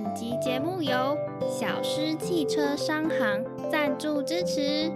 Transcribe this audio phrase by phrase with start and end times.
[0.00, 1.18] 本集节目由
[1.58, 4.92] 小施汽车商行赞助支持。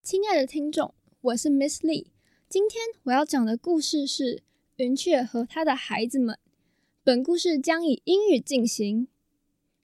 [0.00, 2.06] 亲爱的听众，我是 Miss Lee，
[2.48, 4.36] 今天我要讲的故事是
[4.76, 6.36] 《云雀和他的孩子们》。
[7.02, 9.08] 本故事将以英语进行。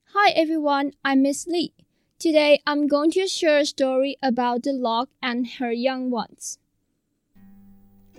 [0.05, 1.73] Hi everyone, I'm Miss Lee.
[2.21, 6.59] Today I'm going to share a story about the lark and her young ones.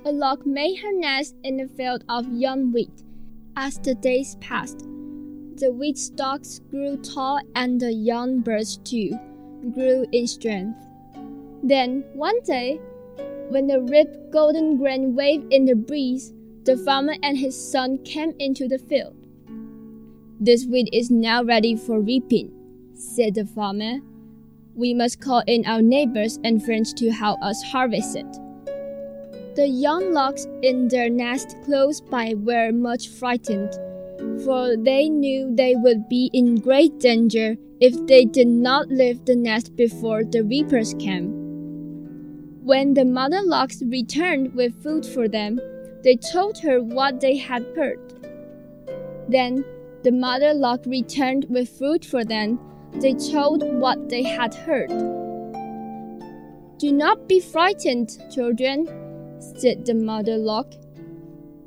[0.04, 2.92] A lark made her nest in a field of young wheat
[3.58, 4.80] as the days passed,
[5.56, 9.18] the wheat stalks grew tall and the young birds too
[9.74, 10.78] grew in strength.
[11.64, 12.82] Then one day,
[13.48, 16.34] when the ripe golden grain waved in the breeze,
[16.66, 19.16] the farmer and his son came into the field.
[20.38, 22.52] This wheat is now ready for reaping,
[22.94, 24.00] said the farmer.
[24.76, 28.38] We must call in our neighbors and friends to help us harvest it.
[29.56, 33.72] The young larks in their nest close by were much frightened,
[34.44, 39.36] for they knew they would be in great danger if they did not leave the
[39.38, 41.32] nest before the reapers came.
[42.64, 45.62] When the mother larks returned with food for them,
[46.04, 48.00] they told her what they had heard.
[49.30, 49.64] Then
[50.04, 52.60] the mother lark returned with food for them.
[52.96, 54.90] They told what they had heard.
[56.78, 59.05] Do not be frightened, children,
[59.58, 60.74] said the mother lark.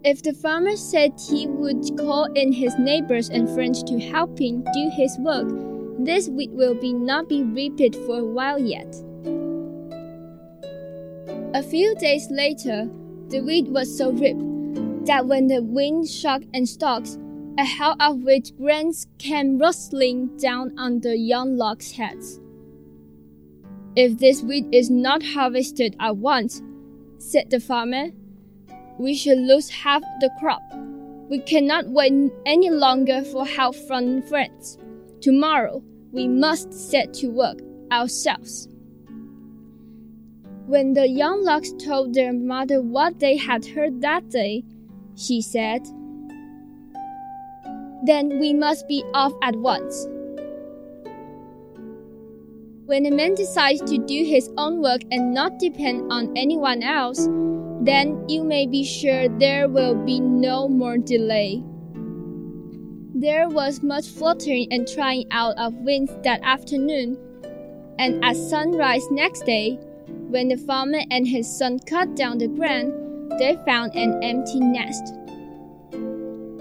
[0.05, 4.65] If the farmer said he would call in his neighbors and friends to help him
[4.73, 5.49] do his work,
[5.99, 8.95] this wheat will be not be reaped for a while yet.
[11.55, 12.89] A few days later,
[13.29, 14.37] the wheat was so ripe
[15.07, 17.19] that when the wind shook and stalks,
[17.59, 22.41] a hail of wheat grains came rustling down on the young larks' heads.
[23.97, 26.63] If this wheat is not harvested at once,
[27.19, 28.09] said the farmer,
[28.99, 30.63] we shall lose half the crop.
[31.29, 32.13] We cannot wait
[32.47, 34.79] any longer for help from friends.
[35.21, 37.59] Tomorrow we must set to work
[37.93, 38.69] ourselves.
[40.67, 44.65] When the young larks told their mother what they had heard that day,
[45.17, 45.87] she said,
[48.05, 50.07] Then we must be off at once.
[52.89, 57.27] When a man decides to do his own work and not depend on anyone else,
[57.83, 61.63] then you may be sure there will be no more delay.
[63.15, 67.19] There was much fluttering and trying out of wings that afternoon,
[67.99, 69.79] and at sunrise next day,
[70.31, 75.13] when the farmer and his son cut down the grain, they found an empty nest.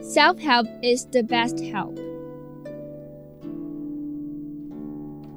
[0.04, 1.98] Self help is the best help.